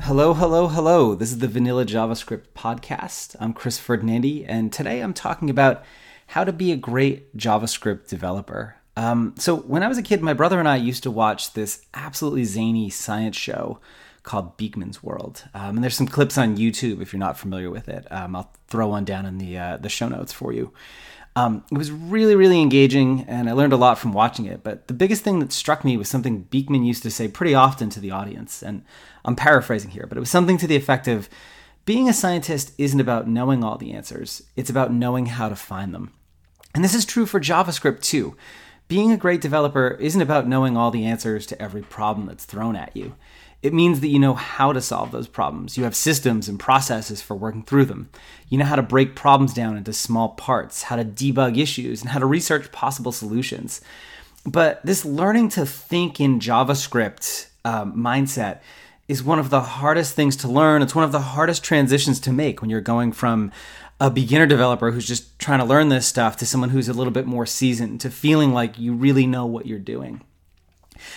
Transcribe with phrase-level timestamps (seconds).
[0.00, 1.14] Hello, hello, hello.
[1.14, 3.34] This is the Vanilla JavaScript podcast.
[3.40, 5.82] I'm Chris Ferdinandi, and today I'm talking about
[6.28, 8.76] how to be a great JavaScript developer.
[8.94, 11.86] Um, so, when I was a kid, my brother and I used to watch this
[11.94, 13.80] absolutely zany science show
[14.26, 15.44] called Beakman's World.
[15.54, 18.06] Um, and there's some clips on YouTube if you're not familiar with it.
[18.10, 20.72] Um, I'll throw one down in the uh, the show notes for you.
[21.36, 24.62] Um, it was really, really engaging, and I learned a lot from watching it.
[24.62, 27.88] But the biggest thing that struck me was something Beekman used to say pretty often
[27.90, 28.82] to the audience, and
[29.24, 31.28] I'm paraphrasing here, but it was something to the effect of
[31.84, 35.94] being a scientist isn't about knowing all the answers, it's about knowing how to find
[35.94, 36.12] them.
[36.74, 38.36] And this is true for JavaScript too.
[38.88, 42.76] Being a great developer isn't about knowing all the answers to every problem that's thrown
[42.76, 43.14] at you.
[43.62, 45.76] It means that you know how to solve those problems.
[45.76, 48.10] You have systems and processes for working through them.
[48.48, 52.10] You know how to break problems down into small parts, how to debug issues, and
[52.10, 53.80] how to research possible solutions.
[54.44, 58.60] But this learning to think in JavaScript um, mindset
[59.08, 60.82] is one of the hardest things to learn.
[60.82, 63.52] It's one of the hardest transitions to make when you're going from
[64.00, 67.12] a beginner developer who's just trying to learn this stuff to someone who's a little
[67.12, 70.22] bit more seasoned to feeling like you really know what you're doing.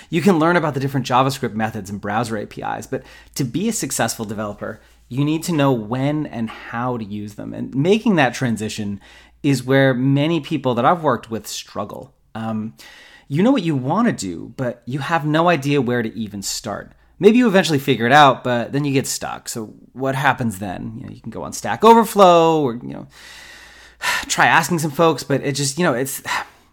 [0.10, 3.04] You can learn about the different JavaScript methods and browser APIs, but
[3.36, 7.54] to be a successful developer, you need to know when and how to use them.
[7.54, 9.02] And making that transition
[9.42, 12.14] is where many people that I've worked with struggle.
[12.36, 12.76] Um,
[13.28, 16.42] you know what you want to do, but you have no idea where to even
[16.42, 16.94] start.
[17.20, 19.50] Maybe you eventually figure it out, but then you get stuck.
[19.50, 20.94] So what happens then?
[20.98, 23.08] You know, you can go on Stack Overflow or you know
[24.28, 26.24] try asking some folks, but it just you know it's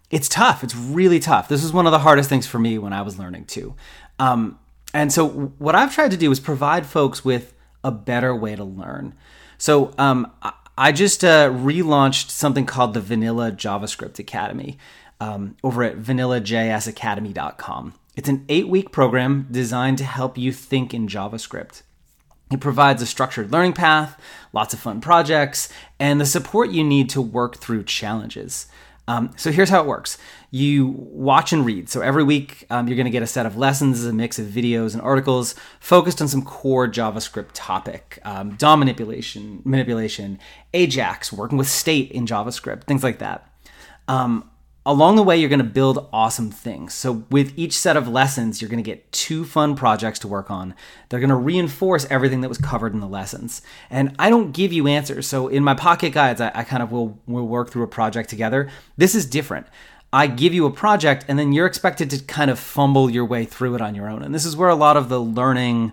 [0.09, 0.63] it's tough.
[0.63, 1.47] It's really tough.
[1.47, 3.75] This is one of the hardest things for me when I was learning too.
[4.19, 4.59] Um,
[4.93, 8.63] and so, what I've tried to do is provide folks with a better way to
[8.63, 9.13] learn.
[9.57, 10.31] So, um,
[10.77, 14.77] I just uh, relaunched something called the Vanilla JavaScript Academy
[15.19, 17.93] um, over at vanillajsacademy.com.
[18.15, 21.81] It's an eight week program designed to help you think in JavaScript.
[22.51, 24.19] It provides a structured learning path,
[24.53, 25.69] lots of fun projects,
[25.99, 28.67] and the support you need to work through challenges.
[29.07, 30.17] Um, so here's how it works
[30.51, 31.89] you watch and read.
[31.89, 34.47] So every week, um, you're going to get a set of lessons, a mix of
[34.47, 40.39] videos and articles focused on some core JavaScript topic um, DOM manipulation, manipulation,
[40.73, 43.49] Ajax, working with state in JavaScript, things like that.
[44.07, 44.49] Um,
[44.87, 46.93] Along the way, you're going to build awesome things.
[46.93, 50.49] So, with each set of lessons, you're going to get two fun projects to work
[50.49, 50.73] on.
[51.09, 53.61] They're going to reinforce everything that was covered in the lessons.
[53.89, 55.27] And I don't give you answers.
[55.27, 58.29] So, in my pocket guides, I, I kind of will, will work through a project
[58.29, 58.69] together.
[58.95, 59.67] This is different.
[60.13, 63.43] I give you a project, and then you're expected to kind of fumble your way
[63.43, 64.23] through it on your own.
[64.23, 65.91] And this is where a lot of the learning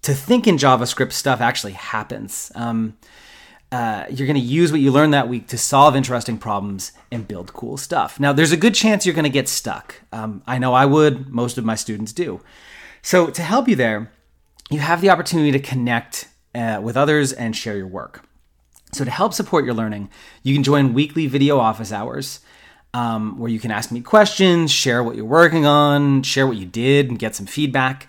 [0.00, 2.50] to think in JavaScript stuff actually happens.
[2.54, 2.96] Um,
[3.72, 7.26] uh, you're going to use what you learned that week to solve interesting problems and
[7.26, 8.20] build cool stuff.
[8.20, 10.02] Now, there's a good chance you're going to get stuck.
[10.12, 12.42] Um, I know I would, most of my students do.
[13.00, 14.12] So, to help you there,
[14.70, 18.26] you have the opportunity to connect uh, with others and share your work.
[18.92, 20.10] So, to help support your learning,
[20.42, 22.40] you can join weekly video office hours
[22.92, 26.66] um, where you can ask me questions, share what you're working on, share what you
[26.66, 28.06] did, and get some feedback.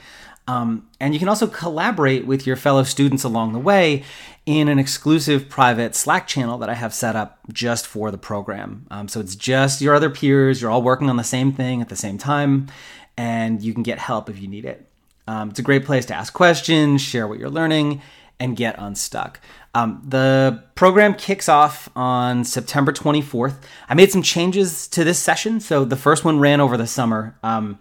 [0.47, 4.03] Um, and you can also collaborate with your fellow students along the way
[4.45, 8.85] in an exclusive private Slack channel that I have set up just for the program.
[8.91, 11.87] Um, so it's just your other peers, you're all working on the same thing at
[11.87, 12.67] the same time,
[13.15, 14.85] and you can get help if you need it.
[15.27, 18.01] Um, it's a great place to ask questions, share what you're learning,
[18.39, 19.39] and get unstuck.
[19.73, 23.55] Um, the program kicks off on September 24th.
[23.87, 25.61] I made some changes to this session.
[25.61, 27.35] So the first one ran over the summer.
[27.41, 27.79] Um,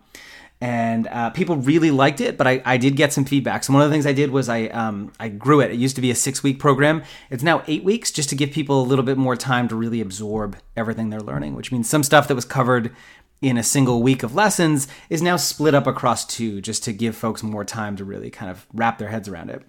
[0.62, 2.38] and uh, people really liked it.
[2.38, 3.64] But I, I did get some feedback.
[3.64, 5.72] So one of the things I did was I um, I grew it.
[5.72, 7.02] It used to be a six week program.
[7.30, 10.00] It's now eight weeks, just to give people a little bit more time to really
[10.00, 11.56] absorb everything they're learning.
[11.56, 12.94] Which means some stuff that was covered
[13.40, 17.16] in a single week of lessons is now split up across two, just to give
[17.16, 19.62] folks more time to really kind of wrap their heads around it.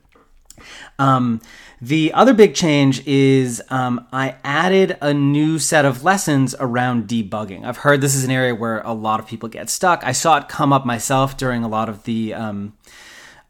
[1.00, 1.42] Um,
[1.82, 7.66] the other big change is um, I added a new set of lessons around debugging.
[7.66, 10.02] I've heard this is an area where a lot of people get stuck.
[10.06, 12.74] I saw it come up myself during a lot of the um,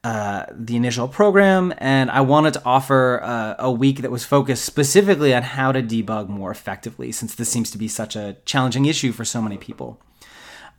[0.04, 4.66] uh, the initial program, and I wanted to offer uh, a week that was focused
[4.66, 8.86] specifically on how to debug more effectively, since this seems to be such a challenging
[8.86, 10.02] issue for so many people.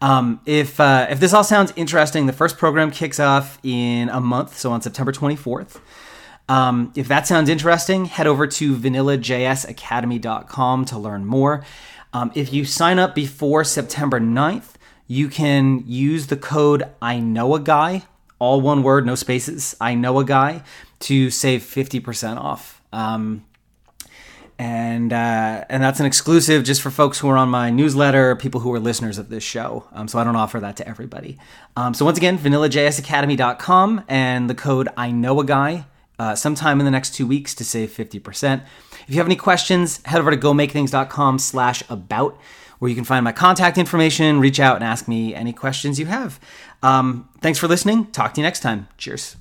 [0.03, 4.21] Um, if uh, if this all sounds interesting, the first program kicks off in a
[4.21, 5.81] month, so on September 24th.
[6.49, 11.65] Um, if that sounds interesting, head over to vanillajsacademy.com to learn more.
[12.13, 14.75] Um, if you sign up before September 9th,
[15.07, 18.03] you can use the code I know a guy,
[18.39, 20.63] all one word, no spaces, I know a guy,
[21.01, 22.83] to save 50% off.
[22.93, 23.45] Um,
[24.57, 28.61] and uh, and that's an exclusive just for folks who are on my newsletter, people
[28.61, 29.89] who are listeners of this show.
[29.93, 31.39] Um, so I don't offer that to everybody.
[31.77, 35.87] Um, so once again, vanillajsacademy.com and the code I know a guy
[36.19, 38.63] uh, sometime in the next two weeks to save 50%.
[39.07, 42.39] If you have any questions, head over to gomakethings.com slash about
[42.79, 46.07] where you can find my contact information, reach out and ask me any questions you
[46.07, 46.39] have.
[46.83, 48.07] Um, thanks for listening.
[48.11, 48.89] Talk to you next time.
[48.99, 49.37] Cheers.